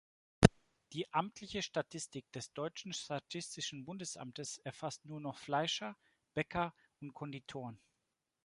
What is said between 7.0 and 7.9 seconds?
und Konditoren.